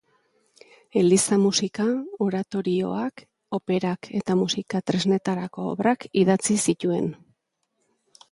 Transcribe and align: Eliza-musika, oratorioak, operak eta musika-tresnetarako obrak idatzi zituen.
Eliza-musika, 1.01 1.83
oratorioak, 2.27 3.21
operak 3.57 4.09
eta 4.21 4.37
musika-tresnetarako 4.41 5.67
obrak 5.75 6.07
idatzi 6.23 6.57
zituen. 6.69 7.13